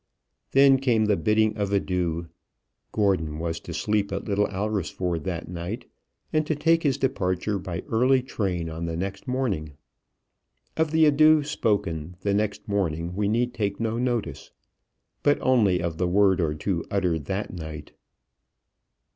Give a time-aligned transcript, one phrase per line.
[0.53, 2.27] Then came the bidding of adieu.
[2.91, 5.85] Gordon was to sleep at Little Alresford that night,
[6.33, 9.73] and to take his departure by early train on the next morning.
[10.75, 14.49] Of the adieux spoken the next morning we need take no notice,
[15.21, 17.91] but only of the word or two uttered that night.